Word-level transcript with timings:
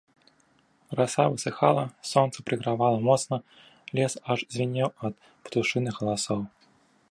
Раса 0.99 1.25
высыхала, 1.33 1.83
сонца 2.13 2.39
прыгравала 2.47 2.97
моцна, 3.09 3.37
лес 4.01 4.13
аж 4.35 4.39
звінеў 4.55 4.89
ад 5.11 5.15
птушыных 5.43 5.93
галасоў. 6.03 6.39